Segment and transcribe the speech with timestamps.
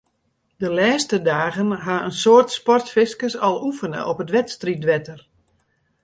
[0.61, 5.19] De lêste dagen hawwe in soad sportfiskers al oefene op it wedstriidwetter.